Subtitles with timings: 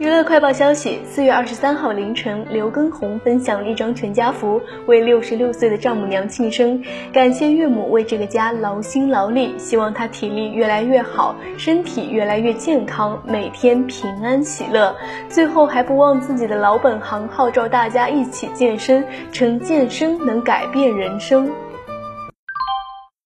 [0.00, 6.82] 娱乐快报消息四月二十三号凌晨刘畊宏分享了一张全家福为六十六岁的丈母娘庆生。
[7.12, 14.96] 感谢岳母为这个家劳心劳力希望她体力越来越好身体越来越健康每天平安喜乐。
[15.28, 21.52] 最后还不忘自己的老本行号召大家一起健身称健身能改变人生。